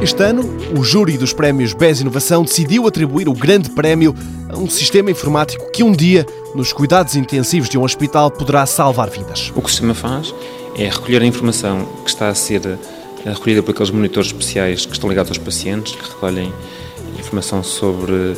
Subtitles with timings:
[0.00, 0.42] Este ano,
[0.78, 4.14] o júri dos prémios BES Inovação decidiu atribuir o grande prémio
[4.48, 6.24] a um sistema informático que um dia,
[6.54, 9.50] nos cuidados intensivos de um hospital, poderá salvar vidas.
[9.56, 10.32] O que o sistema faz
[10.76, 12.78] é recolher a informação que está a ser eh,
[13.24, 16.52] recolhida por aqueles monitores especiais que estão ligados aos pacientes, que recolhem
[17.18, 18.36] informação sobre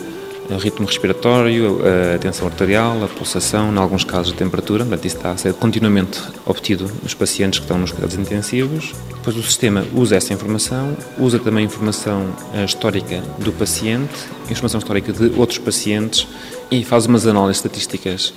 [0.54, 1.80] o ritmo respiratório,
[2.14, 5.54] a tensão arterial, a pulsação, em alguns casos a temperatura, portanto isso está a ser
[5.54, 8.94] continuamente obtido nos pacientes que estão nos cuidados intensivos.
[9.08, 14.14] Depois o sistema usa essa informação, usa também informação eh, histórica do paciente,
[14.50, 16.26] informação histórica de outros pacientes
[16.70, 18.32] e faz umas análises estatísticas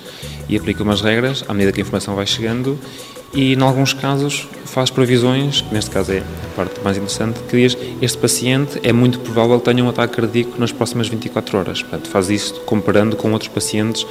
[0.48, 2.78] e aplica umas regras à medida que a informação vai chegando
[3.34, 7.56] e, em alguns casos, faz previsões, que neste caso é a parte mais interessante, que
[7.56, 11.82] diz este paciente é muito provável que tenha um ataque cardíaco nas próximas 24 horas.
[11.82, 14.06] Portanto, faz isto comparando com outros pacientes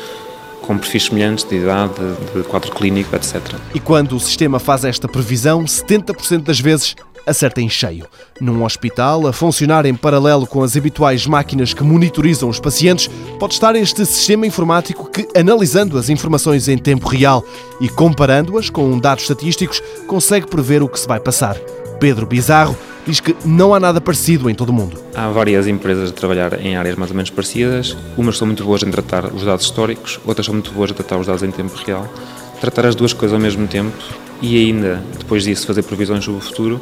[0.62, 1.94] com perfis semelhantes de idade,
[2.34, 3.41] de quadro clínico, etc.
[3.76, 8.05] E quando o sistema faz esta previsão, 70% das vezes acerta em cheio.
[8.40, 13.54] Num hospital, a funcionar em paralelo com as habituais máquinas que monitorizam os pacientes, pode
[13.54, 17.44] estar este sistema informático que, analisando as informações em tempo real
[17.79, 21.57] e comparando-as com dados estatísticos, consegue prever o que se vai passar.
[21.99, 24.98] Pedro Bizarro diz que não há nada parecido em todo o mundo.
[25.13, 27.96] Há várias empresas a trabalhar em áreas mais ou menos parecidas.
[28.18, 31.18] Umas são muito boas em tratar os dados históricos, outras são muito boas a tratar
[31.18, 32.07] os dados em tempo real.
[32.60, 33.96] Tratar as duas coisas ao mesmo tempo
[34.41, 36.82] e ainda, depois disso, fazer previsões sobre o futuro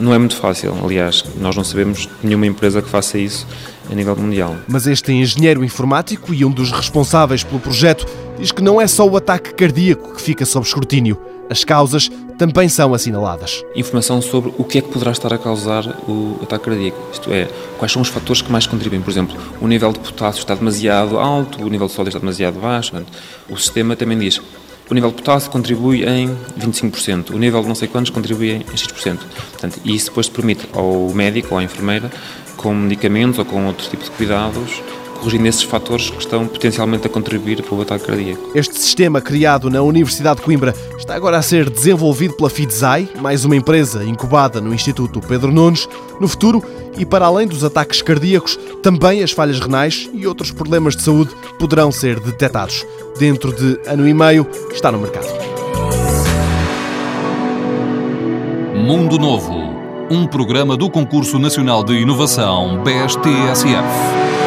[0.00, 0.74] não é muito fácil.
[0.82, 3.46] Aliás, nós não sabemos nenhuma empresa que faça isso
[3.90, 4.56] a nível mundial.
[4.66, 8.06] Mas este engenheiro informático e um dos responsáveis pelo projeto
[8.38, 11.20] diz que não é só o ataque cardíaco que fica sob escrutínio.
[11.50, 13.64] As causas também são assinaladas.
[13.74, 16.98] Informação sobre o que é que poderá estar a causar o ataque cardíaco.
[17.12, 19.02] Isto é, quais são os fatores que mais contribuem.
[19.02, 22.60] Por exemplo, o nível de potássio está demasiado alto, o nível de sódio está demasiado
[22.60, 22.94] baixo.
[23.48, 24.40] O sistema também diz
[24.90, 28.76] o nível de potássio contribui em 25%, o nível de não sei quantos contribui em
[28.76, 29.18] X%.
[29.52, 32.10] Portanto, isso depois permite ao médico ou à enfermeira,
[32.56, 34.82] com medicamentos ou com outro tipo de cuidados,
[35.20, 38.50] corrigindo esses fatores que estão potencialmente a contribuir para o ataque cardíaco.
[38.54, 43.44] Este sistema criado na Universidade de Coimbra está agora a ser desenvolvido pela FIDESAI, mais
[43.44, 45.88] uma empresa incubada no Instituto Pedro Nunes.
[46.20, 46.62] No futuro,
[46.96, 51.30] e para além dos ataques cardíacos, também as falhas renais e outros problemas de saúde
[51.58, 52.84] poderão ser detectados.
[53.18, 55.28] Dentro de ano e meio, está no mercado.
[58.74, 59.54] Mundo Novo,
[60.10, 64.39] um programa do Concurso Nacional de Inovação BSTSF.